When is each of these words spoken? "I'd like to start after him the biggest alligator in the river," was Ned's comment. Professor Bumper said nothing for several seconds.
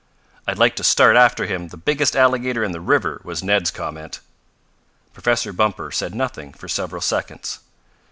"I'd 0.47 0.57
like 0.57 0.75
to 0.77 0.83
start 0.83 1.15
after 1.15 1.45
him 1.45 1.67
the 1.67 1.77
biggest 1.77 2.15
alligator 2.15 2.63
in 2.63 2.71
the 2.71 2.81
river," 2.81 3.21
was 3.23 3.43
Ned's 3.43 3.69
comment. 3.69 4.19
Professor 5.13 5.53
Bumper 5.53 5.91
said 5.91 6.15
nothing 6.15 6.53
for 6.53 6.67
several 6.67 7.03
seconds. 7.03 7.59